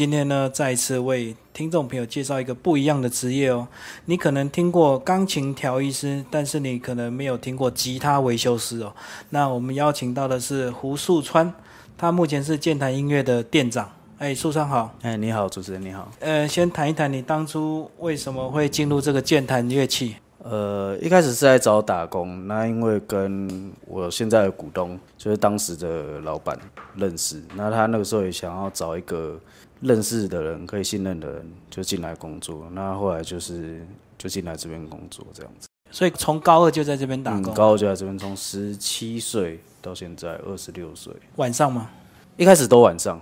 [0.00, 3.68] 今天呢，再一次为听众朋友介绍一个不一样的职业哦。
[4.06, 8.94] 你可能听过钢琴调音师，但是你可能没有听过吉他维修师哦。
[9.28, 11.52] 那我们邀请到的是胡树川，
[11.98, 13.90] 他目前是健谈音乐的店长。
[14.16, 14.90] 哎，树川好。
[15.02, 16.10] 哎，你好，主持人你好。
[16.20, 20.16] 呃，先谈一谈你当初为什么会进入这个健谈乐器？
[20.42, 26.58] 呃，一开始是在找打工，那因为跟我现在的股东，就是当时的老板
[26.96, 29.38] 认识，那他那个时候也想要找一个
[29.80, 32.66] 认识的人，可以信任的人，就进来工作。
[32.72, 33.86] 那后来就是
[34.18, 35.68] 就进来这边工作这样子。
[35.90, 41.12] 所以从高二就在这边打工，高二就在这边，从十七岁到现在二十六岁。
[41.36, 41.90] 晚上吗？
[42.36, 43.20] 一开始都晚上，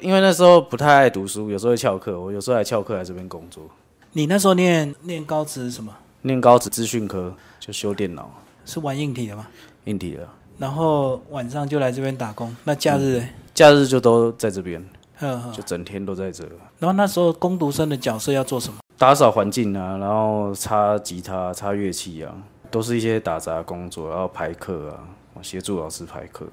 [0.00, 3.64] 因为那时候不太爱读书，有时候会翘课，我有时候还翘课来这边工作。
[4.12, 5.92] 你那时候念念高职什么？
[6.22, 8.30] 念高职资讯科，就修电脑，
[8.64, 9.46] 是玩硬体的吗？
[9.84, 10.28] 硬体的。
[10.58, 13.22] 然后晚上就来这边打工，那假日？
[13.54, 14.84] 假日就都在这边，
[15.52, 16.44] 就整天都在这。
[16.78, 18.78] 然后那时候工读生的角色要做什么？
[18.96, 22.34] 打扫环境啊，然后擦吉他、擦乐器啊，
[22.70, 26.46] 都是一些打杂工作，然后排课啊，协助老师排课，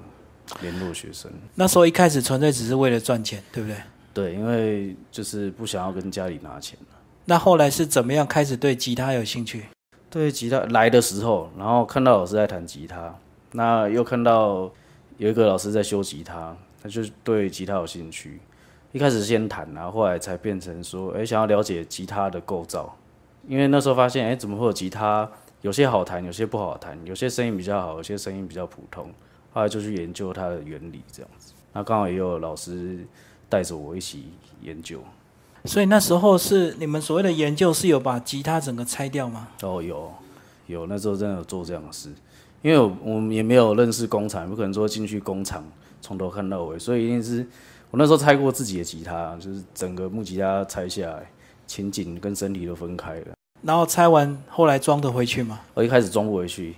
[0.60, 1.30] 联络学生。
[1.54, 3.76] 那时候一开始纯粹只是为了赚钱，对不对？
[4.12, 6.78] 对，因为就是不想要跟家里拿钱。
[7.24, 9.66] 那后来是怎么样开始对吉他有兴趣？
[10.10, 13.14] 对吉他来的时候，然后看到老师在弹吉他，
[13.52, 14.70] 那又看到
[15.16, 18.40] 有一个老师在修吉他，他就对吉他有兴趣。
[18.92, 22.94] 一开始先弹，然后后来才变成说，哎，想要了解吉他的构造。
[23.48, 25.28] 因为那时候发现，哎，怎么会有吉他？
[25.62, 29.10] 有些好弹，有些不好弹，有些声音比较好，有些声音比较普通。
[29.52, 31.52] 后来就去研究它的原理，这样子。
[31.72, 33.06] 那刚好也有老师
[33.48, 34.26] 带着我一起
[34.60, 35.00] 研究。
[35.64, 39.48] 所以那时候是你们所谓的研究是有把吉他整个拆掉吗？
[39.62, 40.12] 哦，有，
[40.66, 42.08] 有那时候真的有做这样的事，
[42.62, 45.64] 因为我我们也没有认识工厂，不可能说进去工厂
[46.00, 47.46] 从头看到尾，所以一定是
[47.92, 51.30] 我那时候拆过自己的吉他，就是整个木吉他拆下来，
[51.66, 53.26] 琴颈跟身体都分开了。
[53.60, 55.60] 然后拆完后来装得回去吗？
[55.74, 56.74] 我一开始装不回去，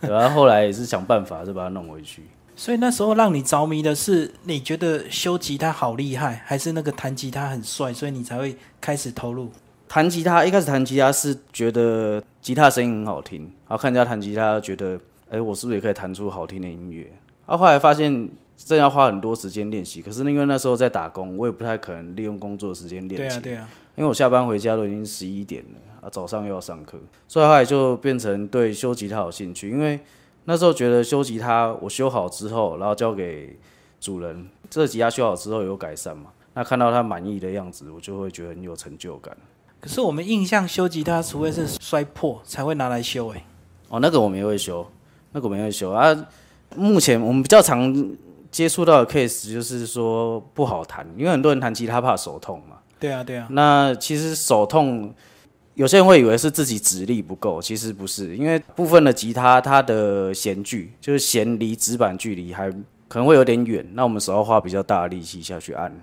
[0.00, 2.22] 然后后来也是想办法就把它弄回去。
[2.56, 9.50] 所以那时候让你着迷的是，你觉得修吉他好厉害，还是那个弹吉他很帅，所以你才会开始投入
[9.86, 10.42] 弹吉他？
[10.42, 17.02] 一开始弹吉他是觉得吉他声音很好听，然后看人家弹吉他，觉得哎，我是不是也可以弹出好听的音乐？
[17.46, 23.40] 然后后来发现这要花很多时间练习，可是因为那时候在打工，我也不太可能利用工作时间练习。
[23.40, 30.00] 对啊，对啊，因为我下班回家都已经十一点了，啊，早上又要上课，所以后来就变成对修吉他有兴趣，因为。
[30.48, 33.58] 那时候觉得修吉他，我修好之后，然后交给
[33.98, 36.30] 主人，这个吉他修好之后有改善嘛？
[36.54, 39.36] 那看到他满意的样子，我就会觉得很有成就感。
[39.80, 43.44] 可是我们印象修吉他，除非是摔破才会拿来修哎。
[43.88, 44.88] 哦，那个我们也会修，
[45.32, 46.16] 那个我们也会修啊。
[46.76, 47.92] 目前我们比较常
[48.50, 52.76] 接触到的 case 就是说不好弹，因为很多人弹吉他怕手痛嘛。
[52.98, 53.46] 对啊，对啊。
[53.50, 55.14] 那其实手痛。
[55.74, 62.70] 有些人会以为是自己指力不够，其实不是，因为部分的吉他它的弦距就是弦离指板距离还
[63.08, 65.94] 可能会有点远，那我们手要花比较大的力气下去按。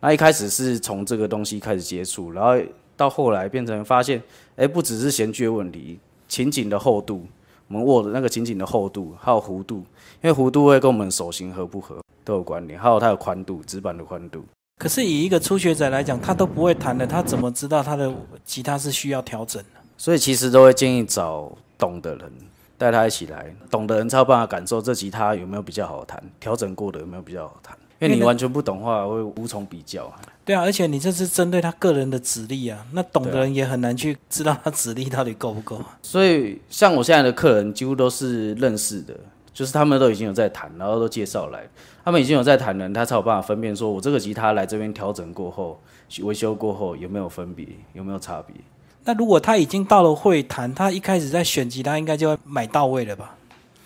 [0.00, 2.60] 那一开始是从这个东西开始接触，然后
[2.96, 4.20] 到后来变成发现，
[4.56, 7.24] 哎，不只是弦距的问题，琴颈的厚度，
[7.68, 9.76] 我们握的那个琴颈的厚度，还有弧度，
[10.22, 14.44] 因为弧度会跟我们手型合不合都有关联，还有它的宽度，指板的宽度。
[14.78, 18.12] 可是以一个初学者来讲，他都不会弹的，他怎么知道他的
[18.44, 19.80] 吉他是需要调整的？
[19.96, 22.32] 所以其实都会建议找懂的人
[22.76, 27.76] 带他一起来，懂的人才有办法感受这吉他有没有比较好弹，调整过的有没有比较好弹。
[28.04, 30.12] 因为你完全不懂的话，会无从比较。
[30.44, 35.80] 对啊，而且你这是针对他个人的指力啊，那懂的人也很难去知道他指力到底够不够。
[36.02, 39.14] 所以像我现在的客人，几乎都是认识的。
[39.54, 41.62] 就是他们都已经有在谈，然后都介绍来，
[42.04, 45.80] 他们已经有在谈人，他才有办法分辨说，我这个吉他来这边调整过后，
[46.22, 48.56] 维修过后有没有分别，有没有差别。
[49.04, 53.36] 那如果他已经到了会谈，他一开始在选吉他应该就会买到位了吧？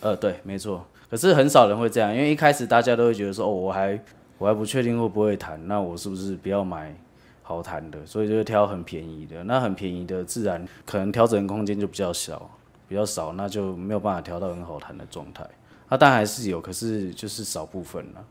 [0.00, 0.82] 呃，对，没错。
[1.10, 3.98] 可是很少人会这样，因为一开始大家都会觉得说，哦，我还
[4.38, 6.94] 我还不确定会不会弹，那我是不是不要买
[7.42, 7.98] 好弹的？
[8.06, 9.42] 所以就挑很便宜的。
[9.44, 12.50] 那很便宜的，自然可能调整空间就比较小。
[12.88, 15.46] 比较少，那就没有办法调到很好弹的状态。
[15.90, 18.24] 那当然还是有，可是就是少部分了，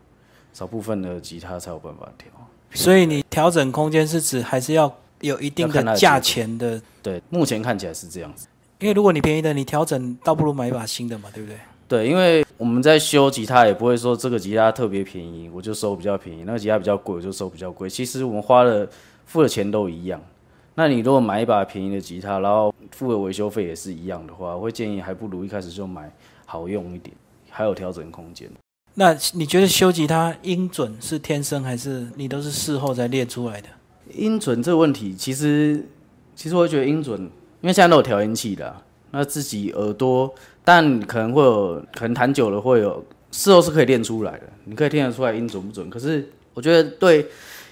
[0.52, 2.28] 少部分的吉他才有办法调。
[2.72, 6.82] 所以你调整空间是指还是要有一定的价钱的？
[7.00, 8.48] 对，目前看起来是这样子。
[8.80, 11.58] 因为如果你便宜的，你调整倒不如买一把新的嘛，对不对？
[11.86, 17.88] 对，因为我们在修吉他也不会说这个吉他特别便宜，我就收比较便宜；那个吉他比较贵，我就收比较贵。
[17.88, 18.86] 其实我们花的
[19.26, 20.20] 付的钱都一样。
[20.74, 26.12] 那你如果买一把便宜的吉他，然后付的维修费也是一样的话，我会建议还不如一开始就买
[26.46, 27.14] 好用一点，
[27.48, 28.50] 还有调整空间。
[28.94, 33.68] 那你觉得修吉他音准是天生还是你都是事后才练出来的？
[34.12, 35.86] 音准这个问题，其实
[36.34, 38.82] 其实我觉得音准，因为现在都有调音器的啊、
[39.12, 40.32] 那自己耳朵，
[40.68, 45.88] 但可能会有，可能弹久了会有，事后是可以练出来的，你可以听得出来音准不准。
[45.88, 47.26] 可是我觉得对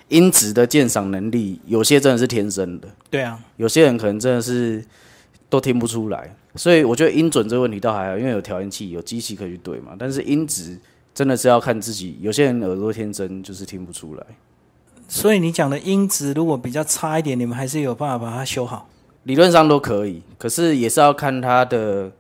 [0.08, 4.82] 音质的鉴赏能力，有些真的是天生的，对啊，有些人可能真的是
[5.50, 6.34] 都听不出来。
[6.54, 9.93] 所以我觉得音准这个问题倒还好，因为有调音器、有机器可以去对嘛。
[9.98, 10.78] 但是音质
[11.14, 14.25] 真的是要看自己，有些人耳朵天生就是听不出来。
[15.06, 18.88] 所以你讲的音质如果比较差一点，你们还是有办法把它修好。
[19.25, 22.10] 理论上都可以，可是也是要看它的，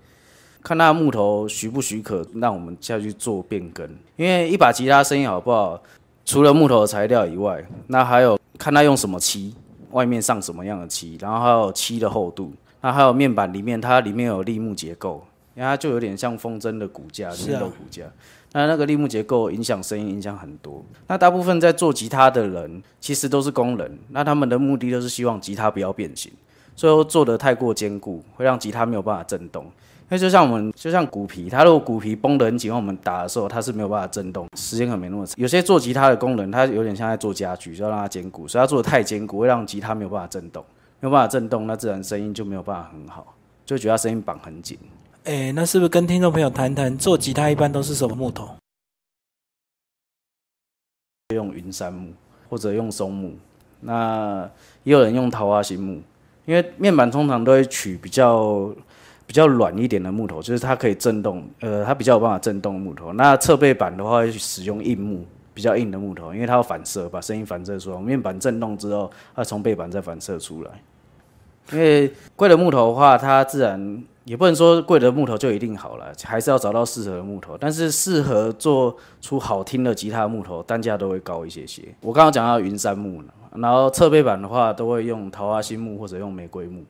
[0.66, 3.88] 看它木头许不许可让我们下去做变更。
[4.16, 5.80] 因为一把吉他声音好不好，
[6.24, 9.54] 除了木头的材料以外，那还有看它用什么漆，
[9.92, 15.24] 外面上什么样的漆，然后还有漆的厚度，那还有面板里面它里面有立木结构，
[15.54, 18.02] 因为它就有点像风筝的骨架，是啊面豆骨架。
[18.50, 20.84] 那那个立木结构影响声音，影响很多。
[21.06, 26.32] 那大部分在做吉他的人，其实都是工人，那他们的目的都是希望吉他不要变形。
[26.74, 29.70] 最后做的太过坚固，会让吉他没有办法震动。
[30.08, 35.34] 因为就像我们，就像鼓皮，它如果鼓皮绷得很紧，我们打的时候它是没有办法震动，时间可能没那么长。
[35.36, 40.64] 有些做吉他的工人，他有点像在做家具，就要让它坚固，所以他做的太坚固，会让吉他没有办法震动，
[41.00, 44.78] 没有办法震动，那自然声音就没有办法很好，就觉得声音绑很紧。
[45.24, 48.48] 哎，那是不是跟听众朋友谈谈，做吉他一般都是什么木头？
[51.34, 52.12] 用云杉木
[52.48, 53.34] 或者用松木，
[53.80, 54.48] 那
[54.84, 56.00] 也有人用桃花心木，
[56.44, 58.72] 因为面板通常都会取比较
[59.26, 63.12] 比较软一点的木头，就是它可以震动，呃，它比较有办法震动木头。
[63.14, 68.00] 那侧背板的话使用硬木，比较硬的木头，因为它要反射，把声音反射出来。
[68.00, 70.70] 面板震动之后，它从背板再反射出来。
[71.72, 77.58] 因为贵的木头的话，它自然也不能说贵的木头就一定好了，还是要找到适合的木头。
[77.58, 81.82] 但是适合做出好听的吉他木头，单价都会高一些些。
[82.00, 83.20] 我刚刚讲到云杉木，
[83.56, 86.84] 然后侧背板的话都会用桃花心木或者用玫瑰木，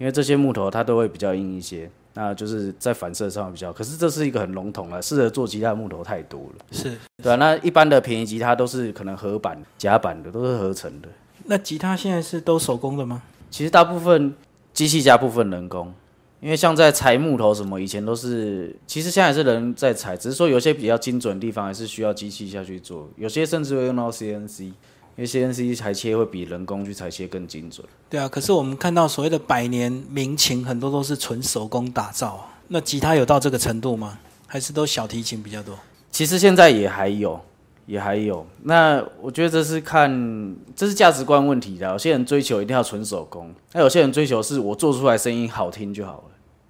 [0.00, 3.70] 因为这些木头它都会比较硬一些，那就是在反射上比较。
[3.70, 6.96] 可是这是一个很笼统了，适合做吉他的木头太多了，是。
[7.22, 7.36] 对啊。
[7.36, 11.08] 那一般的便宜吉他都是可能合板、夹板的，都是合成的。
[11.44, 13.20] 那吉他现在是都手工的吗？
[13.50, 14.34] 其实大部分
[14.72, 15.92] 机器加部分人工，
[16.40, 24.72] 因为像在裁木头什么，以前都是，其实现在是人在裁，只是说有些比较精准的地方还是需要机器下去做，有些甚至会用到 CNC，
[25.16, 27.86] 因为 CNC 裁切会比人工去裁切更精准。
[28.08, 32.46] 对啊，可是我们看到所谓的百年民琴，很多都是纯手工打造啊。
[32.68, 34.18] 那吉他有到这个程度吗？
[34.46, 35.78] 还是都小提琴比较多？
[36.10, 37.40] 其实现在也还有，
[37.86, 38.44] 也还有。
[38.62, 41.88] 那我觉得这是看，这是价值观问题的。
[41.90, 46.24] 有些人追求一定要纯手工，那有些人追求是我做出来声音好听就好了。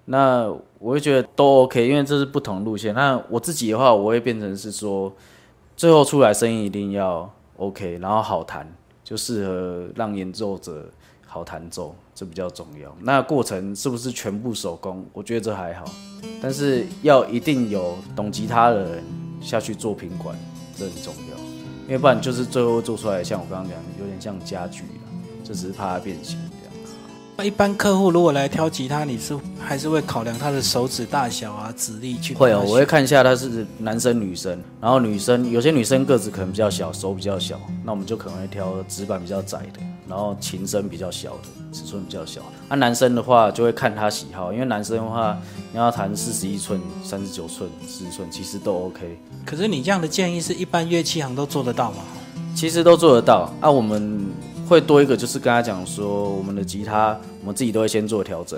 [0.05, 2.93] 那我会觉得都 OK，因为这是不同路线。
[2.93, 5.11] 那我自己的话，我会变成是说，
[5.75, 8.67] 最后出来声音一定要 OK，然后好弹，
[9.03, 10.89] 就适合让演奏者
[11.27, 12.91] 好弹奏，这比较重要。
[13.01, 15.05] 那过程是不是全部手工？
[15.13, 15.85] 我觉得这还好，
[16.41, 19.03] 但是要一定有懂吉他的人
[19.39, 20.35] 下去做品管，
[20.75, 21.37] 这很重要。
[21.83, 25.11] 因为不然就是最后做出来，像我刚刚讲，有点像家具了，
[25.43, 26.39] 这只是怕它变形。
[27.43, 42.41] 一般客户如果来挑吉他，你是还是会考量他的手指大小啊、指力去会哦，我会看一下他是男生女生，然后女生有些女生个子可能比较小，手比较小，那我们就可能会挑指板比较窄的，然后琴身比较小的，尺寸比较小。
[42.69, 45.35] 那、男生的话就会看他喜好，因为男生的话
[45.71, 51.97] 你要弹四十一寸、三十九寸、四十寸，其实都 OK，可是你这样的建议是一般乐器行都做得到吗？
[52.53, 53.49] 其实都做得到。
[53.61, 54.25] 啊，我们
[54.71, 57.09] 会多一个就是跟他讲说，我们的吉他
[57.41, 58.57] 我们自己都会先做调整。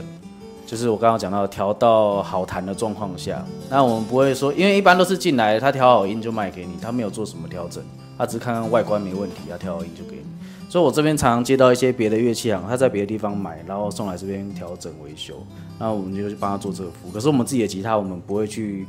[0.63, 7.84] 就是我刚刚讲到调到好弹的状况下，那我们不会说，因为一般都是进来他调好音就卖给你，他没有做什么调整，
[8.15, 10.70] 他只是看看外观没问题，他调好音就给你。
[10.70, 15.43] 所以我这边常常接到一些别的乐器行，他在别的地方买，然后送来这边调整维修，
[15.79, 17.12] 那我们就去帮他做这个服务。
[17.12, 18.86] 可是我们自己的吉他，我们不会去，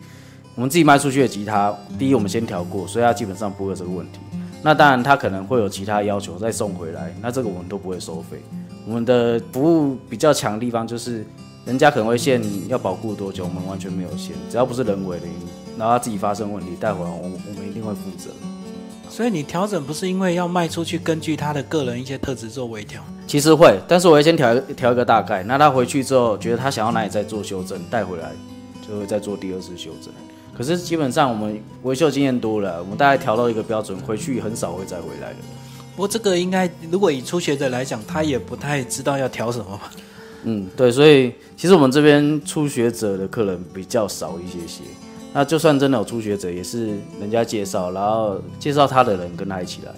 [0.54, 4.20] 我们自己卖出去的吉他，第一我们先调过，所以它基本上不会有这个问题。
[4.64, 8.42] 那当然他可能会有其他要求再送回来，那这个我们都不会收费。
[8.88, 11.22] 我们的服务比较强的地方就是，
[11.66, 15.32] 人家可能会限要保护多久，我们完全没有限，只要不是人为的因，
[15.78, 18.30] 然后他自己发生问题带回来，我们我们一定会负责。
[19.10, 23.02] 所以你调整不是因为要卖出去，根据他的个人一些特质做微调。
[23.26, 28.32] 其实会，但是我会先调调一个大概，那他回去之后觉得他想要哪里再做修正，带回来
[28.88, 30.10] 就会再做第二次修正。
[30.56, 35.36] 可是基本上我们维修经验多了，我们大概调到一个标准，回去很少会再回来的。
[35.96, 39.90] 不过这个应该，如果以初学者来讲，他也不太知道要调什么吧？
[40.44, 44.82] 嗯，对，所以其实我们这边初学者的客人比较少一些些。
[45.32, 46.88] 那就算真的有初学者，也是
[47.20, 49.92] 人家介绍，然后介绍他的人跟他一起来。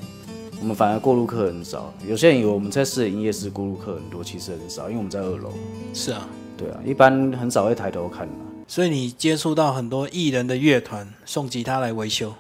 [0.60, 5.52] 我们反而过路客很少，有些人以为我们在试的营业室过路客很多，其实很少，因为我们在二楼。
[5.92, 8.45] 是啊，对啊，一般很少会抬头看的。
[8.66, 12.34] 所以你接触到很多艺人的乐团送吉他来维修，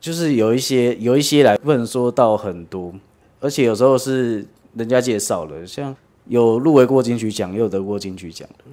[0.00, 2.94] 就是有一些有一些来，不能说到很多，
[3.40, 5.94] 而且有时候是人家介绍了，像
[6.26, 8.64] 有入围过金曲奖，也有得过金曲奖的。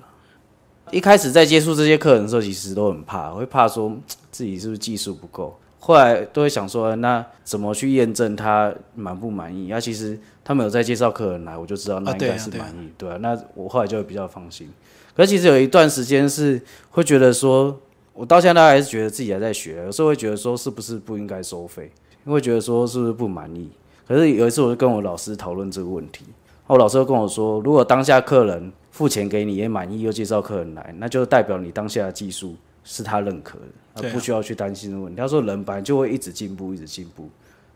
[0.92, 3.96] 一开始在接触这些客人的时候，其实都很怕，会怕说
[4.30, 5.58] 自己是不是技术不够。
[5.80, 9.68] 后来都会想说，那怎么去验证他满不满意？
[9.70, 13.18] 那其实他们有在介绍客人来，我就知道那应该是满意，对啊。
[13.22, 14.70] 那我后来就会比较放心。
[15.16, 17.80] 可其实有一段时间是会觉得说，
[18.14, 21.92] 我到现在还是觉得自己还在学，有时候会觉得说是不是不应该收费，
[22.26, 23.70] 因为觉得说是不是不满意。
[24.08, 26.26] 可是有一次我就跟我老师讨论这个问题，
[26.68, 32.56] 我老师就跟我说，如果当下客人付钱给你也满意，又介绍客人来，那就代表你当下的技术。
[32.84, 33.60] 是他认可
[33.94, 35.22] 的，不需要去担心的问题。
[35.22, 37.30] 他说人本来就会一直进步，一直进步，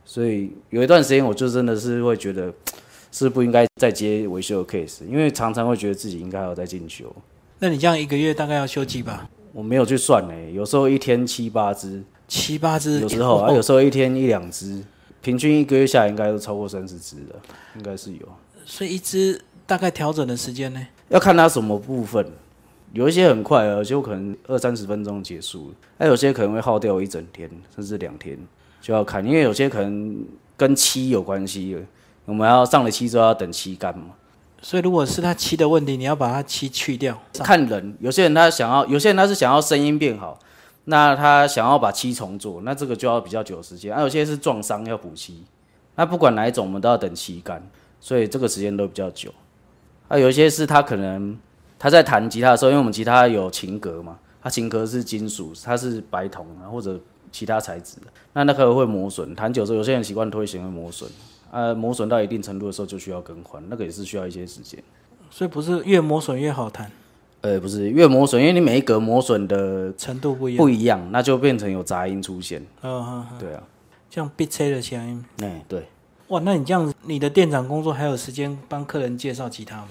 [0.04, 2.52] 所以有一段时间我就真的是会觉得
[3.18, 7.06] 是不应该再接维修的 case，因为常常会觉得自己应该要再进修。
[7.60, 9.26] 那你这样一个月大概要修几把？
[9.54, 14.84] 我没有去算诶，有时候一天七八只，七八只，有时候啊，有时候一天一两只，
[15.22, 17.42] 平均一个月下来应该都超过三十只了，
[17.78, 18.28] 应该是有。
[18.66, 20.88] 所以一只大概调整的时间呢？
[21.08, 22.30] 要看它什么部分。
[22.92, 28.38] 有一些很快，而且可能二三十分钟结束了；，那有些可能会耗掉一整天，甚至两天，
[28.82, 30.18] 就要看，因为有些可能
[30.58, 31.78] 跟漆有关系，
[32.26, 34.08] 我们要上了漆之后要等漆干嘛。
[34.62, 37.18] 所以，如果是他漆的问题，你要把它漆去掉。
[37.40, 40.38] 看人，有些人他想要，有些人他是想要声音变好，
[40.86, 43.94] 那他想要把漆重做，那这个就要比较久时间。
[43.94, 45.44] 啊，有些是撞伤要补漆，
[45.96, 47.62] 那不管哪一种，我们都要等漆干，
[48.00, 49.32] 所以这个时间都比较久。
[50.08, 51.38] 啊，有一些是他可能。
[51.78, 56.98] 他在弹吉他的时候，因为我们吉他有琴格嘛，它琴格是金属，它是白铜啊或者
[57.36, 61.10] 其他材质的，那那个会磨损，弹久之后有些人习惯推弦会磨损，
[61.52, 64.82] 呃，磨损到一定程度的时候就需要更换，那个也是需要一些时间。
[65.30, 66.90] 所以不是越磨损越好弹？
[67.42, 72.66] 呃，不是越磨损，因为你每一格磨损的程度不一样，不一样，那就变成有杂音出现。
[72.82, 73.62] 嗯嗯，对啊，
[74.10, 75.26] 像 B 车的声音。
[75.42, 75.86] 哎，对。
[76.30, 79.90] 哇，那你这样，你的店长工作还有时间帮客人介绍吉他吗？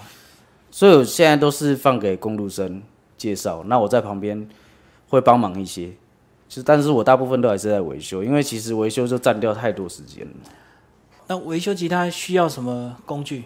[0.71, 2.83] 所以我现在都是放给公路生
[3.19, 4.49] 介绍，那我在旁边
[5.09, 5.93] 会帮忙一些，
[6.55, 10.33] 其实但是我大部分都还是在维修，因为其实维修就占掉太多时间了。
[11.27, 13.43] 那维修吉他需要什么工具？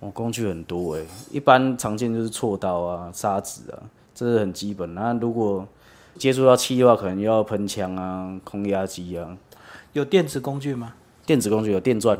[0.00, 3.78] 哦，工具很多诶，一般常见就是锉刀啊、砂纸啊，
[4.12, 4.92] 这是很基本。
[4.96, 5.64] 那如果
[6.16, 9.38] 接触到漆的话，可能要喷枪啊、空压机啊。
[9.92, 10.94] 有电子工具吗？
[11.24, 12.18] 电子工具有电钻。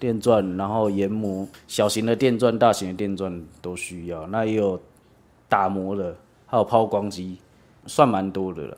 [0.00, 4.26] 电钻，然后研磨，小型的电钻、大型的电钻都需要。
[4.26, 4.80] 那也有
[5.48, 7.38] 打磨的，还有抛光机，
[7.86, 8.76] 算蛮多的了。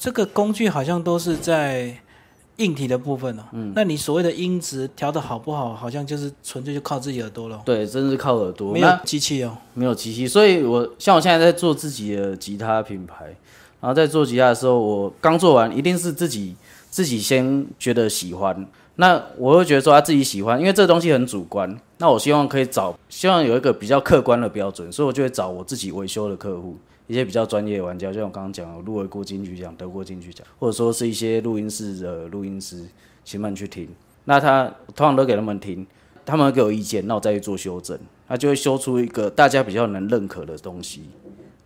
[0.00, 1.94] 这个工具好像都是在
[2.56, 3.42] 硬体的部分哦。
[3.52, 3.70] 嗯。
[3.76, 7.60] 那你所谓的音质调的好不好，好像就是纯粹就靠自己耳朵了。
[7.66, 9.58] 对，真是靠耳朵，没有机器哦。
[9.74, 13.26] 没有机器，所以我像我现在在做自己的吉他品牌，
[13.78, 16.56] 然后在做吉他的时候，我刚做完，一定是自己
[16.88, 18.66] 自己先觉得喜欢。
[18.96, 21.78] 那我会觉得说他自己喜欢，因为这个东西很主观。
[21.98, 26.76] 那我希望可以找，希望有一个比较客观的标准，所以我就会找我自己维修的客户，
[27.10, 32.86] 一些比较专业的玩家，就像我刚刚讲，入围过金曲奖，得过金曲奖，或者说是一些录音室的录音师，
[33.24, 33.88] 请他们去听。
[34.26, 35.84] 那他通常都给他们听，
[36.24, 37.98] 他们给我意见，那我再去做修正，
[38.28, 41.02] 那就会修出一个大家比较能认可的东西，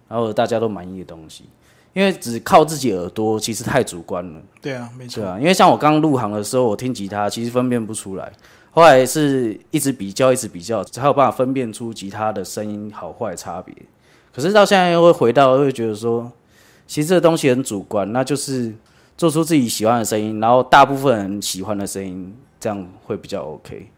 [0.08, 1.44] 然后大家都满意的东西。
[1.92, 4.40] 因为只靠自己耳朵，其实太主观了。
[4.62, 5.22] 对啊，没错。
[5.22, 8.32] 啊，因为像我刚入行的时候，我听吉他其实分辨不出来，
[8.70, 13.74] 后来是一直比较，一直比较，才有办法分辨出吉他的声音好坏差别。
[14.35, 16.33] 可是到现在又会回到，会觉得说，
[16.87, 18.75] 其实这个东西很主观，那就是
[19.17, 23.88] 做出自己喜欢的声音，然后大部分人喜欢的声音，这样会比较 OK。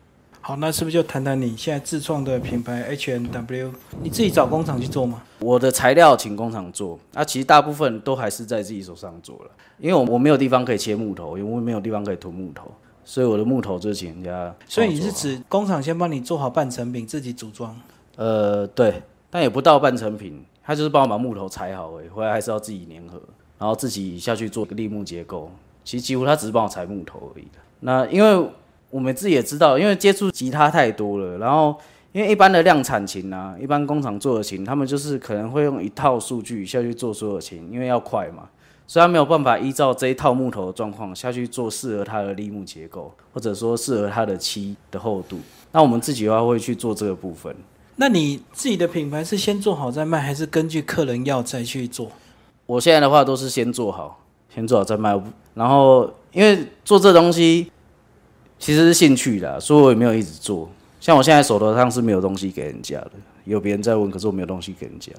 [0.43, 3.73] 好，那是不是就谈谈你现在自创的品牌 H N W？
[4.01, 5.23] 你自己找工厂去做吗？
[5.41, 12.71] 我的材料请工厂做，那其实大部分都还是在自己手上做了，因为我我没有地方可以切木头，因为没有地方可以囤木头，
[13.05, 14.55] 所以我的木头就请人家。
[14.69, 17.77] 所以你是指工厂先帮你做好半成品，自己组装？
[18.15, 19.03] 呃，对，
[19.37, 23.21] 但也不到半成品，他就是帮我把木头裁好，哎，回来还是要自己粘合，
[23.59, 25.51] 然后自己下去做个立木结构。
[25.85, 27.45] 其实几乎他只是帮我裁木头而已
[27.81, 28.51] 那因为。
[28.89, 31.77] 我们自己也知道，因为接触吉他太多了，然后
[32.13, 38.49] 因为一般的量产琴啊，一般工厂做的琴，他们就是可能会用一套数据下去做所有琴，因为要快嘛，
[38.87, 45.41] 所以他没有办法依照这一套木头的状况下去做适合它的立木结构，或者说适合它的漆的厚度。
[45.73, 47.55] 那我们自己的话会去做这个部分。
[47.97, 52.11] 那你自己的品牌是先做好再卖，还是根据客人要再去做？
[52.67, 54.23] 我现在的话都是先做好，
[54.55, 55.19] 先做好再卖。
[55.55, 57.71] 然后因为做这东西
[58.59, 60.69] 其实是兴趣的，所以我也没有一直做。
[61.01, 63.13] 像我现在手头上是没有东西给人家的，
[63.45, 65.13] 有别人在问，可是我没有东西给人家。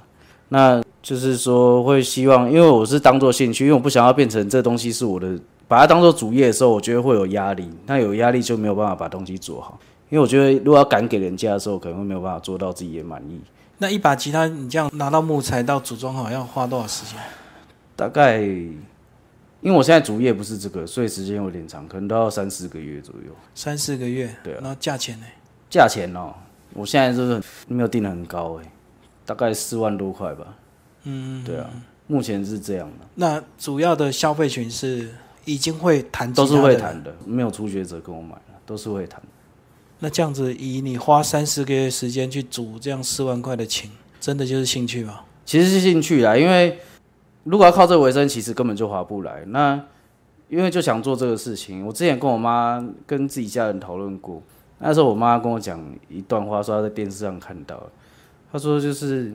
[0.49, 7.67] 那就是说会希望，因为我是当做兴趣，因为我不想要变成这东西是我的，把它当做主业的时候，我觉得会有压力。
[7.85, 9.79] 那有压力就没有办法把东西做好，
[10.09, 13.41] 因为我觉得如果要赶给人家的时候，可能会没有办法做到自己也满意。
[13.77, 17.19] 那一把吉他，你这样拿到木材到组装好要花多少时间？
[17.95, 18.83] 大概，因
[19.63, 23.31] 为我现在主业不是这个，所以时间有点长，可能都要三四个月左右。
[23.53, 24.59] 三四个月，对啊。
[24.61, 25.25] 然后价钱呢？
[25.69, 26.33] 价钱哦，
[26.73, 28.71] 我现在就是没有定的很高哎，
[29.25, 30.55] 大概四万多块吧。
[31.03, 31.69] 嗯，对啊，
[32.07, 33.05] 目前是这样的。
[33.15, 35.09] 那主要的消费群是
[35.45, 39.21] 已经会弹，都是会弹的，没有初学者跟我买了，都是会弹。
[39.99, 43.89] 那这样子，以你花三四个月时间去组这样四万块的琴，
[44.19, 45.21] 真的就是兴趣吗？
[45.43, 46.79] 其实是兴趣啊，因为
[47.45, 49.43] 如果要靠这个为生，其实根本就划不来。
[49.47, 49.81] 那
[50.49, 54.41] 因为就想做这个事情，我之前跟我妈跟自己家人讨论过，
[54.79, 57.81] 那时候我妈跟我讲一段话，说她在电视上看到，
[58.51, 59.33] 她说就是，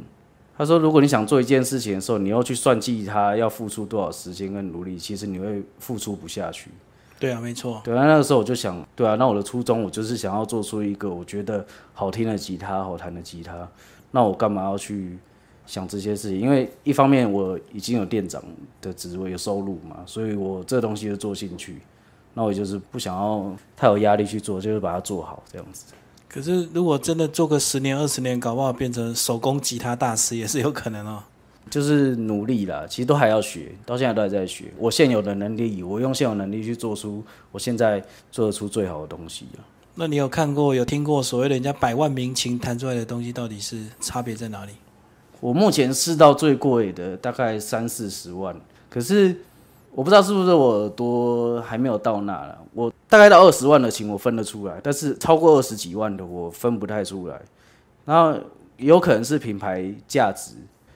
[0.57, 6.71] 她说如果你想做一件事情的时候，你要去算计它要付出多少时间跟努力，其实你会付出不下去。
[7.23, 7.81] 对啊，没错。
[7.85, 11.65] 对啊，那个时候我就想，对啊，那我的初衷我就是想要做出一个我觉得
[11.95, 13.69] 好听的吉他，好弹的吉他。
[14.11, 15.17] 那我干嘛要去
[15.65, 16.41] 想这些事情？
[16.41, 18.43] 因为一方面我已经有店长
[18.81, 21.81] 的职位，有收入嘛，所以我这东西就做兴趣。
[22.35, 25.95] 那我就是不想要太有压力去做，就是把它做好这样子。
[26.29, 31.23] 可是如果真的做个十年、二十年，搞不好变成手工吉他大师也是有可能哦。
[31.71, 34.67] 就是努力啦，其实都还要学，到现在都还在学。
[34.77, 39.65] 我现有的能力，我用现有能力去做出我现在做得出最好的东西啊。
[39.95, 44.73] 那你有看过、有听过所谓的人家百万名琴弹出来的东西，到底是差别在哪里？
[45.41, 48.55] 我目前试到最贵的大概三四十万，
[48.89, 49.37] 可是
[49.93, 52.59] 我不知道是不是我耳朵还没有到那了。
[52.75, 57.41] 我大概到二十万的琴我分得出来，但是超过二十几万的我分不太出来。
[58.05, 58.39] 然后
[58.77, 60.53] 有可能是品牌价值。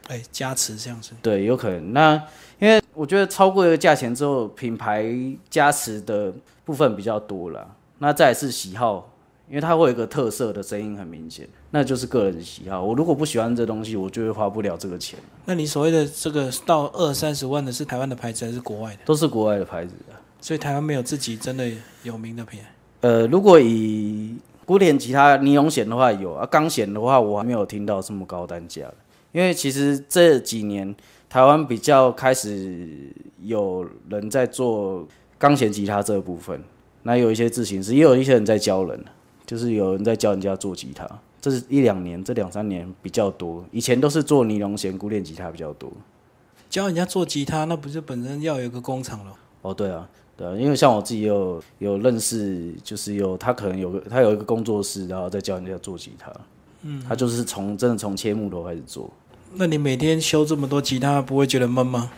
[0.09, 1.93] 哎，加持这样子，对，有可能。
[1.93, 2.15] 那
[2.59, 5.05] 因为我觉得超过一个价钱之后，品牌
[5.51, 6.33] 加持的
[6.65, 7.67] 部分比较多了。
[7.99, 9.11] 那再是喜好，
[9.49, 12.83] 因为它会有一个特色的声音很明显，那就是个人喜好。
[12.83, 15.19] 我如果不喜欢这东西，我就会花不了这个钱。
[15.45, 19.01] 那你所谓的这个到二三十万的是台湾的牌子还是国外的？
[19.05, 20.15] 都是国外的牌子的。
[20.41, 21.69] 所以台湾没有自己真的
[22.05, 22.67] 有名的品牌。
[23.01, 28.95] 呃，如果以古典吉他尼龙弦的话有啊，钢弦的话我还没有听到这么高单价的。
[29.33, 30.95] 因为其实这几年
[31.29, 33.13] 台湾比较开始
[33.43, 35.07] 有人在做
[35.39, 36.63] 钢弦吉他这部分，
[37.03, 39.05] 那有一些自行师，也有一些人在教人，
[39.45, 41.07] 就是有人在教人家做吉他。
[41.41, 45.93] 这是一两年，这两三年比较多，以前都是做尼龙弦古典吉他比较多。
[46.69, 49.33] 教人家做吉他，那不是本身要有一个工厂了？
[49.63, 56.33] 哦，对啊，对啊，因为像我自己有有认识，就是有他可能有个他有一个工作室，然后再教人家做吉他。
[56.87, 59.11] 嗯，他就是从真的从切木头开始做。
[59.55, 62.11] 那你每天修这么多吉他，不会觉得闷吗？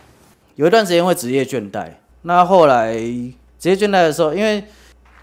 [0.55, 1.89] 有一段时间会职业倦怠。
[2.21, 4.63] 那后来职业倦怠的时候，因为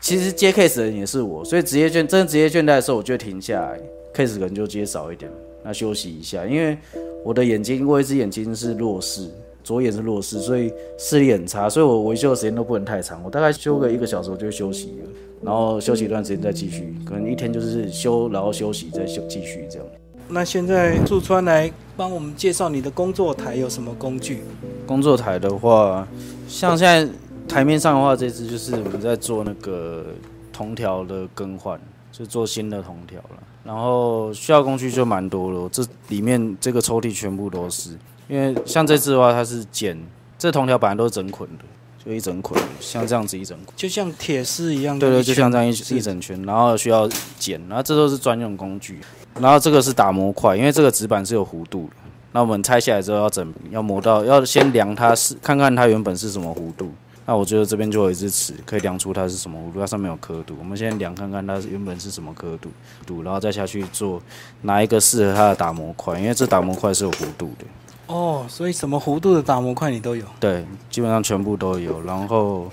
[0.01, 3.79] 其实接 case 的人也是我，所以职业倦真的职业倦怠的时候，我就停下来
[4.15, 5.31] ，case 可能就接少一点，
[5.63, 6.47] 那休息一下。
[6.47, 6.79] 因为
[7.23, 9.29] 我的眼睛，我一只眼睛是弱视，
[9.63, 13.23] 左眼是弱视，所以视力很差，所以我维修的时间都不能太长。
[13.23, 15.11] 我大概修个一个小时，我就休息了，
[15.47, 19.87] 然后休息一段时间再继续，可能一天就是休，然后休息再休继续这样。
[20.29, 24.43] 那现在驻川来帮我们介绍你的工作台有什么工具？
[24.85, 26.05] 工作台的话，
[26.49, 27.09] 像现在
[27.47, 30.07] 台面上的话，这支就是我们在做那个
[30.53, 31.81] 铜条的更换，
[32.11, 33.43] 就做新的铜条了。
[33.63, 37.91] 然后需要工具就蛮多了，这里面这个抽屉全部都是。
[38.29, 39.97] 因为像这支的话，它是剪，
[40.37, 41.65] 这铜条本来都是整捆的，
[42.07, 44.97] 就一整捆，像这样子一整捆，就像铁丝一样。
[44.97, 49.01] 对对，就像这样一一整圈，然后需要剪，然后这都是专用工具。
[49.41, 51.97] 然后这个是打磨块，因为这个纸板是有弧度的。
[52.31, 56.93] 那我们拆下来之后要整，要磨到，要先量它是看看它原本是什么弧度。
[57.25, 60.55] 那我觉得这边就有一支尺，可以量出它是什么弧度，它上面有刻度。
[60.61, 62.71] 我们先量看看它原本是什么刻度
[63.05, 64.23] 度，然后再下去做
[64.63, 67.65] 哪一个适合它的打磨块，因为这打磨块是有弧度的。
[68.07, 70.25] 哦，所以什么弧度的打磨块你都有？
[70.39, 72.01] 对，基本上全部都有。
[72.03, 72.71] 然后，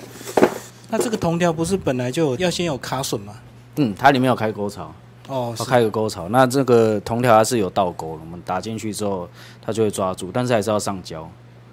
[0.89, 3.33] 那这个铜条不是本来就要先有卡榫吗？
[3.77, 4.93] 嗯，它里面有开沟槽。
[5.29, 9.27] 哦，要开个沟槽，那这个铜条它是有倒钩的，我们打进去之后，
[9.61, 11.27] 它就会抓住，但是还是要上胶，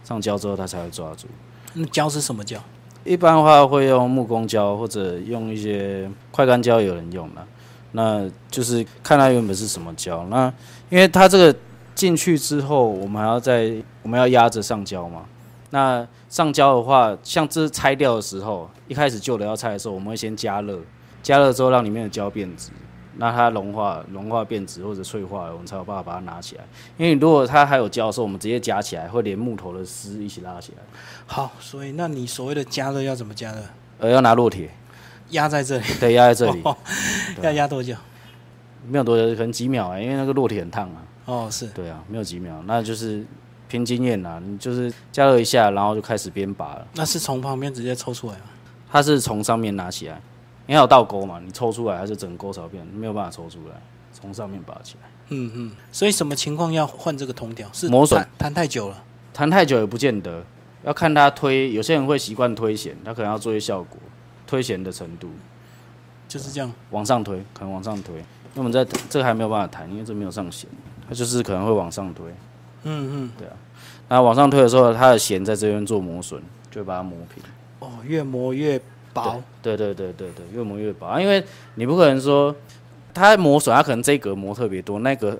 [0.04, 1.26] 上胶之后它才会抓住。
[1.74, 2.58] 那胶是什么胶？
[3.02, 7.44] 一般的话会用木工胶或者用一些快干胶，有人用的，
[7.92, 10.24] 那就是看它原本是什么胶。
[10.30, 10.52] 那
[10.88, 11.54] 因为它这个
[11.94, 15.24] 进去之后，我们还要再我们要压着上胶嘛。
[15.70, 20.80] 那上胶的话，像这拆掉的时候，一开始旧的要拆的时候，我们会先加热，
[21.22, 22.70] 加热之后让里面的胶变质，
[23.18, 26.64] 那它融化、融化变质或者脆化了，我们才有办法把它拿起来。
[26.96, 30.82] 因为如果它还有胶的时候，我们直接夹起来，会连木头的丝一起拉起来。
[31.26, 33.58] 好，所以那你所谓的加热要怎么加热？
[33.98, 34.70] 呃，要拿烙铁
[35.30, 36.76] 压在这里，对，压在这里，哦
[37.42, 37.94] 要压多久？
[38.88, 41.04] 没有多久，可能几秒啊，因为那个烙铁很烫啊。
[41.30, 43.24] 哦，是对啊，没有几秒，那就是
[43.68, 44.42] 凭经验啦。
[44.44, 46.86] 你就是加热一下，然后就开始编拔了。
[46.94, 48.46] 那是从旁边直接抽出来吗？
[48.90, 50.20] 它是从上面拿起来，
[50.66, 53.80] 因为有倒钩嘛，你抽出来它是整个钩槽片，没有办法抽出来，
[54.12, 55.08] 从上面拔起来。
[55.28, 55.72] 嗯嗯。
[55.92, 57.68] 所以什么情况要换这个铜条？
[57.72, 59.04] 是磨损弹弹太久了。
[59.32, 60.42] 弹太久也不见得，
[60.82, 61.72] 要看它推。
[61.72, 63.96] 有些人会习惯推弦，他可能要做一些效果，
[64.48, 65.30] 推弦的程度
[66.26, 66.72] 就是这样。
[66.90, 68.16] 往上推，可能往上推。
[68.54, 70.68] 那我们在这个还没有办法弹，因为这没有上弦，
[71.10, 72.24] 它就是可能会往上推。
[72.84, 73.30] 嗯嗯。
[73.36, 73.52] 对啊
[74.08, 77.42] 那往上推的时候，它的弦在这边做磨损，就会把它磨平。
[77.80, 78.80] 哦，越磨越
[79.12, 79.42] 薄。
[79.62, 81.44] 对对对对对，越磨越薄，啊因为
[81.74, 82.54] 你不可能说
[83.12, 85.38] 它磨损，它可能这一格磨特别多，那个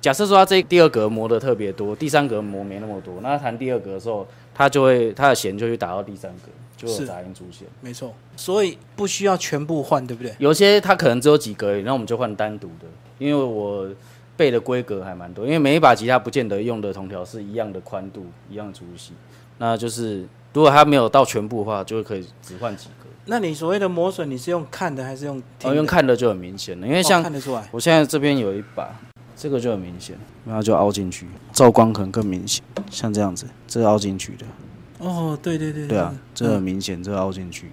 [0.00, 7.68] 假设说它这第二格磨的特别多，第三格磨没那么多，那它弹第二格的时候，它就会它的弦就会打到第三格，就会有杂音出现。
[7.80, 8.12] 没错。
[8.36, 10.34] 所以不需要全部换，对不对？
[10.38, 12.86] 有些它可能只有几格那我们就换单独的，
[13.18, 13.88] 因为我
[14.40, 19.12] 背的规格还蛮多，因为每一把吉他不见得用的铜条是一样的宽度、一样粗细，
[19.58, 23.04] 那就是如果它没有到全部的话，就会可以只换几个。
[23.26, 27.68] 那你所谓的磨损，你是用看的还是用听哦，用看的就很明显了，因为哦像看得出来。
[27.70, 28.88] 我现在这边有一把，
[29.36, 34.46] 这个就很明显，然后就凹进去，照光可能更明显，像这样子，这是凹进去的，
[35.00, 37.70] 哦，对对对对啊，这很嗯明显，这个凹进去，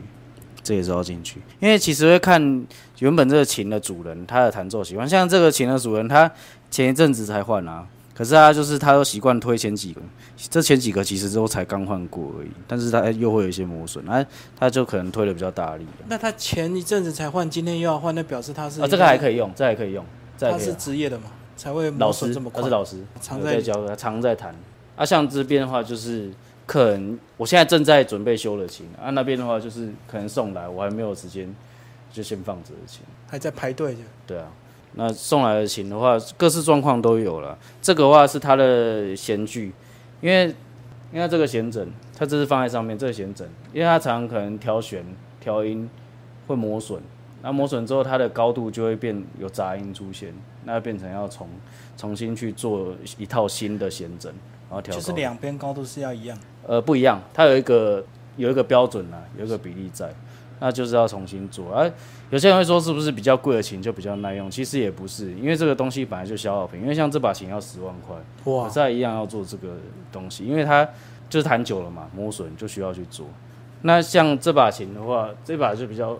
[0.61, 2.67] 这也是凹进去，因为其实会看
[2.99, 6.29] 原本这个琴的主人他的弹奏习惯，像这个琴的主人他
[6.69, 10.01] 前一阵子才换啊，可是他就是他都习惯推前几个，
[10.49, 14.25] 这前几个其实都才刚换过而已，但是他又会有一些磨损，他
[14.57, 20.05] 他就可能推的比较大力啊，那他前一阵子才换，今天又要换，那表示他是啊这个还可以用，这还可以用，
[20.39, 20.73] 他是。
[20.73, 21.25] 职业的嘛，
[21.55, 22.71] 才会老师磨损这么，快他是。
[22.71, 24.53] 老师，常在教，他常在弹。
[24.95, 26.31] 啊，像这边的话就是
[26.65, 31.53] 客人，我现在正在准备修的琴，啊那边的话就是可能送来，我还没有时间，
[32.11, 33.01] 就先放着的琴。
[33.27, 33.99] 还在排队着。
[34.25, 34.47] 对啊，
[34.93, 37.57] 那送来的琴的话，各式状况都有了。
[37.81, 39.73] 这个的话是它的弦距，
[40.21, 40.53] 因为
[41.13, 45.05] 因为这个弦枕，它这是放在上面，这个弦枕，因为它常常可能挑弦、
[45.39, 45.89] 调音
[46.47, 47.01] 会磨损，
[47.41, 50.33] 那磨损之后，它的高度就会变有杂音出现，
[50.65, 51.47] 那变成要重
[51.95, 54.33] 重新去做一套新的弦枕，
[54.69, 54.99] 然后调高。
[54.99, 56.37] 就是两边高度是要一样。
[56.65, 58.03] 呃，不一样，它有一个
[58.35, 60.13] 有一个标准啦，有一个比例在，
[60.59, 61.73] 那就是要重新做。
[61.73, 61.91] 而、
[62.29, 64.49] 有些人会说，是不是比较贵的琴就比较耐用？
[64.49, 66.81] 其实也不是，因为这个东西本来就消耗品。
[66.81, 68.15] 因为像这把琴要十万块，
[68.51, 69.75] 哇是，它一样要做这个
[70.11, 70.87] 东西，因为它
[71.29, 73.25] 就是弹久了嘛，磨损就需要去做。
[73.81, 76.17] 那像这把琴的话，这把就比较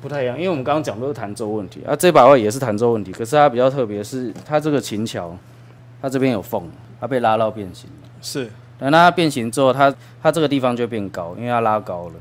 [0.00, 5.36] 不太一样，因为我们刚刚讲都是弹奏问题啊，这把的话也是弹奏问题，可是它比较特别是它这个琴桥，
[6.00, 6.68] 它这边有缝，
[7.00, 7.90] 它被拉到变形。
[8.22, 12.14] 是等它变形之后，它它这个地方就变高，因为它拉高了，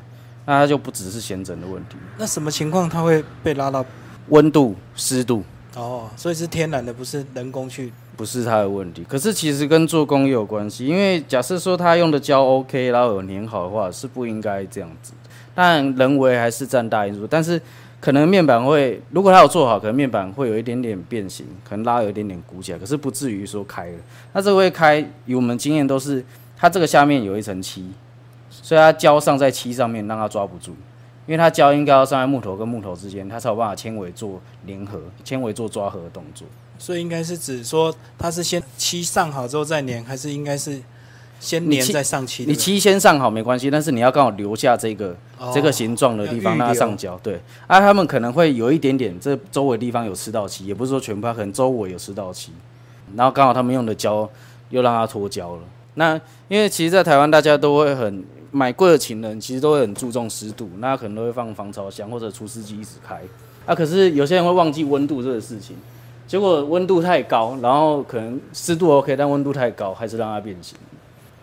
[0.47, 3.85] 那它就不只是弦枕的问题，那什么情况它会被拉到？
[4.29, 5.41] 温度、湿度
[5.75, 7.93] 哦，所以是天然的，不是人工去。
[8.17, 9.05] 不是它的问题。
[9.07, 15.13] 可是其实跟做工也有关系，因为假设说它用的胶 OK，然后有粘好的话，是不应该这样子。
[15.55, 17.61] 当然人为还是占大因素，但是
[18.01, 23.97] 可能面板会，如果它有做好，可能面板会有一点点变形，可能拉有一点点鼓起来，可是不至于说开了。
[24.33, 26.21] 那这个会开，以我们经验都是
[26.57, 27.89] 它这个下面有一层漆，
[28.67, 30.75] 所以它胶上在漆上面，让它抓不住。
[31.25, 36.45] 因为它胶应该要上在木头跟木头之间，它才有办法纤维做粘合，纤维做抓合的动作。
[36.77, 40.81] 所以应该是指说，它是先漆上好之后再粘，还是应该是
[41.39, 42.43] 先粘再上漆？
[42.45, 47.17] 你漆先上好没关系，但是你要刚好留下这个、哦这个形状的地方让它上胶。
[47.23, 52.51] 对，啊，他们可能会有一点点这周围地方有吃到漆，也不是说全部，它可能周围有吃到漆，
[53.15, 54.29] 然后刚好他们用的胶
[54.71, 55.61] 又让它脱胶了。
[55.95, 56.13] 那
[56.47, 63.21] 因为其实，在台湾大家都会很买贵的情人，其实都会很注重湿度，那可能都会放防潮箱或者除湿机一直开。
[63.65, 65.75] 啊，可是有些人会忘记温度这个事情，
[66.25, 70.77] 结果温度太高，然后可能湿度 OK，但温度太高还是让它变形。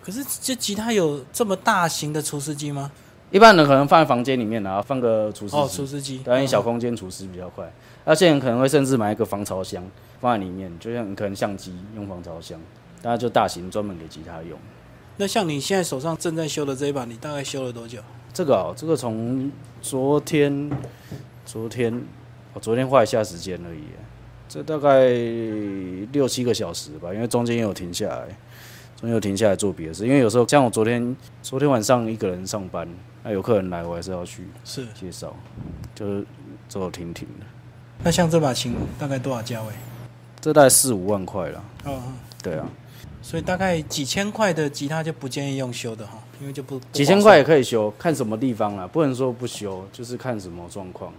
[0.03, 2.91] 可是这吉他有这么大型的除湿机吗？
[3.31, 7.71] 一般人可能放在房间里面，然后放个除湿哦，机除，湿机，当然小嗯空间除湿比较快。
[8.05, 9.83] 那现在人可能会甚至买一个防潮箱
[10.21, 12.61] 放在里面，就像可能相机用防潮箱，
[13.03, 14.59] 大家就大型专门给吉他用。
[15.17, 18.01] 那像你现在手上正在修的这一把，你大概修了多久？
[18.33, 19.51] 这个哦，这个从
[19.81, 20.71] 昨天，
[21.47, 22.03] 昨天，
[22.53, 23.83] 我昨天花一下时间而已。
[24.49, 25.09] 这大概
[26.13, 28.27] 六七个小时吧，因为中间也有停下来，
[28.97, 30.05] 中间有停下来做别的事。
[30.07, 32.89] 因为有时候像我昨天，昨天晚上一个人上班，
[33.23, 34.85] 那有客人来，我还是要去是。
[34.95, 35.35] 介绍，
[35.95, 36.27] 就是
[36.69, 37.47] 走走停停的。
[38.03, 39.69] 那像这把琴大概多少价位？
[40.41, 41.65] 这大概四五万块了。
[41.85, 42.03] 哦，哦
[42.43, 42.69] 对啊，
[43.25, 51.11] 所以大概几千块的吉他就不建议用修的哈，因为就不不几千块也可以修，看什么地方啦，不能说不修，就是看什么状况。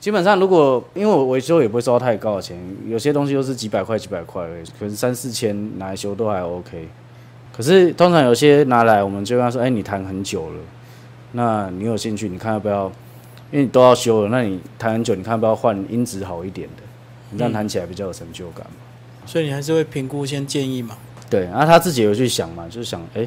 [0.00, 6.88] 基本上，如果因为我维修也不会收到太高的钱，有些东西都是几百块、几百块而已，可能三四千拿来修都还 OK。
[7.54, 10.60] 可是通常有些拿来，我们就跟他说：“哎、你弹很久了，
[11.32, 12.30] 那你有兴趣？
[12.30, 12.86] 你看要不要？
[13.52, 16.82] 因为你都要修了，那你弹很久，你看要不要换音质好一点的？
[17.30, 18.72] 你这样弹起来比较有成就感嘛。
[19.26, 20.96] 算，所以你还是会评估先建议嘛。
[21.30, 23.26] 对，然后他自己有去想嘛，就是想，哎、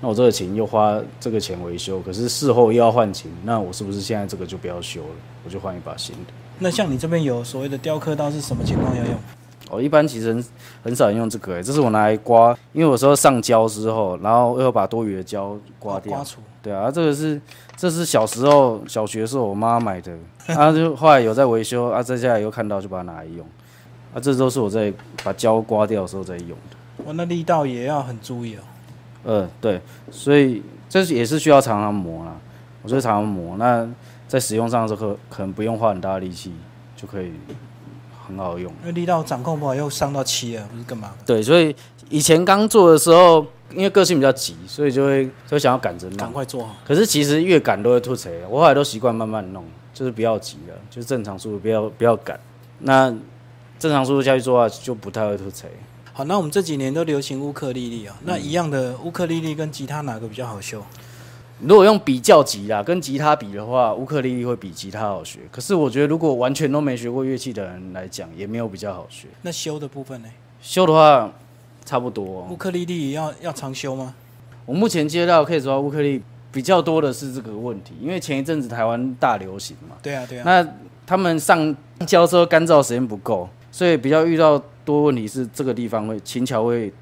[0.00, 5.14] 那我这个琴又花这个钱维修，可是事后又要换琴，那我是不是现在这个就不要修了，
[5.44, 6.32] 我就换一把新的？
[6.58, 9.14] 那像你这边有所谓的雕刻刀是什么情况要用？
[9.70, 10.44] 哦，一般其实很
[10.82, 16.12] 很少人用这个、欸，这是我拿来刮，因为有时候上胶之后，然后又把多余的胶刮掉。
[16.12, 16.40] 刮除。
[16.62, 17.40] 对啊，这个是
[17.76, 20.12] 这是小时候小学的时候我妈买的，
[20.48, 23.46] 啊，就后来有在维修，啊，在家里又看到就把它拿来用，
[24.12, 26.73] 啊，这都是我在把胶刮掉的时候在用的。
[27.06, 28.60] 哇，那力道也要很注意哦。
[29.24, 32.36] 呃，对，所以这也是需要常常磨啦。
[32.82, 33.88] 我觉得常常磨，那
[34.28, 36.52] 在使用上的时候可可能不用花很大的力气
[36.94, 37.32] 就可以
[38.26, 38.70] 很好用。
[38.82, 41.12] 因为力道掌控不好又伤到漆了，不是干嘛？
[41.24, 41.74] 对，所以
[42.10, 46.30] 以前刚做的时候，因为个性比较急，所以就会就想要赶着赶。
[46.30, 46.76] 快做好。
[46.86, 49.64] 可是其实越赶都会吐槽，我后来都习惯慢慢弄，
[49.94, 52.38] 就是不要急了，就是正常速度，不要不要赶。
[52.80, 53.08] 那
[53.78, 55.66] 正常速度下去做的话，就不太会吐槽。
[56.16, 60.80] 好，那我们这几年都流行乌克丽丽啊，那一样的乌克丽丽跟吉他哪个比较好修？
[61.58, 65.40] 如果用比较级啦，跟吉他比的话，乌克丽丽会比吉他好学。
[65.50, 69.26] 可是我觉得，如果完全都没学过乐器的人来讲，也没有比较好学。
[69.42, 70.28] 那修的部分呢？
[70.62, 71.32] 修的话，
[71.84, 74.14] 差不多、乌克丽丽要要常修吗？
[74.66, 76.22] 我目前接到可以说乌克丽
[76.52, 80.42] 比较多的是这个问题，因为前一阵子台湾大流行嘛，对啊，对啊。
[80.46, 80.68] 那
[81.04, 81.74] 他们上
[82.06, 86.92] 胶之后干燥时间不够，所以比较遇到多问题是这个地方会琴桥会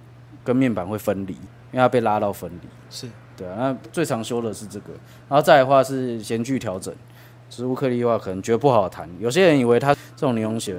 [0.45, 2.69] 跟面板会分离，因为它被拉到分离。
[2.91, 4.93] 是对啊，那最常修的是这个，
[5.29, 6.95] 然后再来的话是弦距调整，
[7.49, 10.77] 就是乌克丽丽的话可能觉得不好弹，有些人以为它这种尼龙弦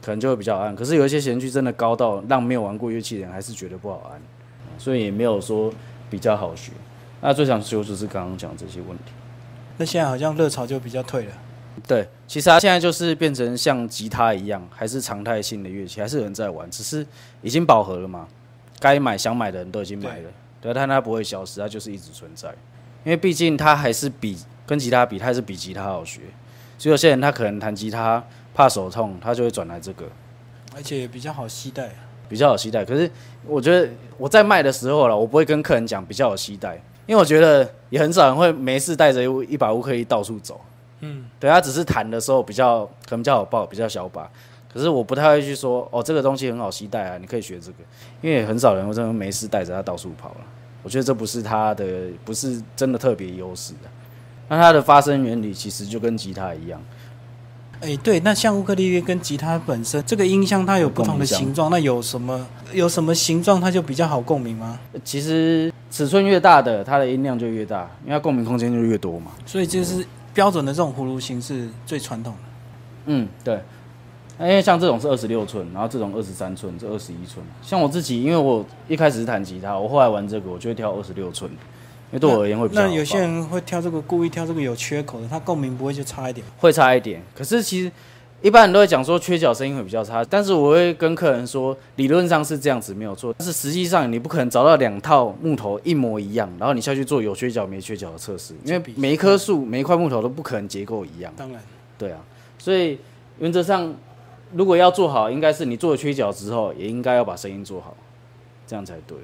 [0.00, 4.20] 可能就会比较暗，可是有一些弦距真的高到让没有玩过乐器的人还是觉得不好按，
[4.78, 5.72] 所以也没有说
[6.08, 6.72] 比较好学。
[7.20, 9.12] 那最常修就是刚刚讲这些问题。
[9.76, 11.32] 那现在好像热潮就比较退了。
[11.86, 17.06] 对，其实它现在就是变成像吉他一样，还是常态性的乐器，还是有人在玩，只是
[17.42, 18.26] 已经饱和了嘛。
[18.80, 22.48] 该买想买的人都已经买了，对，但它不会消失，它就是一直存在。
[23.04, 24.36] 因为毕竟它还是比
[24.66, 26.20] 跟吉他比，它还是比吉他好学。
[26.78, 28.22] 所以有些人他可能弹吉他
[28.54, 30.04] 怕手痛，他就会转来这个，
[30.76, 31.90] 而且比较好携带。
[32.28, 32.84] 比较好携带。
[32.84, 33.10] 可是
[33.46, 36.74] 我觉得我在卖的时候了，我不会跟客人讲比较好携带，
[37.06, 40.60] 因为我觉得也很少人会没事带着一把乌克丽到处走。
[41.00, 44.28] 嗯，对，他只是弹的时候比较可能比较好抱，比较小把。
[44.72, 47.78] 可是我不太会去说哦，这个东西很好携带啊，你可以学这个，
[48.20, 50.40] 因为很少人会真的没事带着它到处跑了。
[50.82, 51.84] 我觉得这不是它的，
[52.24, 53.88] 不是真的特别优势的。
[54.48, 56.80] 那它的发声原理其实就跟吉他一样，
[57.80, 64.78] 哎、对，那像乌克丽丽跟吉他本身这个音箱它有不同的形状，那有什么有什么形状它就比较好共鸣吗？
[65.04, 69.32] 其实尺寸越大的，它的音量就越大，因为它共鸣空间就越多嘛。
[69.46, 70.04] 所以就是
[70.38, 72.38] 标准的这种葫芦形是最传统的。
[73.06, 73.60] 嗯，对。
[74.38, 77.44] 那因为像这种是二十六寸，然后这种二十三寸，这二十一寸。
[77.60, 86.46] 像我自己，因为我一开始是弹吉他，我后来玩这个，我就会挑二十六寸，因为对我而言会比较那有些人会挑这个故意挑这个有缺口的，它共鸣不会就差一点。
[86.58, 87.20] 会差一点。
[87.34, 87.90] 可是其实
[88.40, 101.32] 一般人都会讲说缺角声音会比较差，但是我会跟客人说，理论上是这样子没有错，但是实际上你不可能找到两套木头一模一样，然后你下去做有缺角没缺角的测试，因为每一棵树每一块木头都不可能结构一样。
[101.36, 101.60] 当然，
[101.98, 102.20] 对啊，
[102.58, 102.98] 所以
[103.40, 103.92] 原则上
[104.52, 107.96] 如果要做好，应该是你做了缺角之后，也应该要把声音做好，
[108.68, 109.18] 这样才对。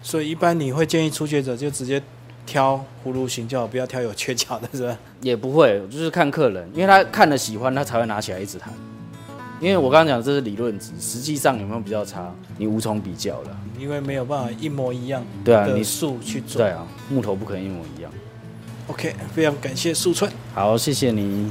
[0.00, 2.02] 所以一般你会建议初学者就直接
[2.46, 4.98] 挑葫芦形就好，不要挑有缺角的，是吧？
[5.20, 8.72] 也不会，就是看客人，因为他看了喜欢，他才会拿起来一直弹。
[9.60, 13.56] 因为我刚刚讲的这是理论值，实际上有没有比较差，你无从比较了。
[13.78, 16.60] 因为没有办法一模一样对啊，你树去做。
[16.60, 18.10] 对啊，木头不可能一模一样。
[18.88, 20.30] OK，非常感谢树春。
[20.54, 21.50] 好，谢谢你。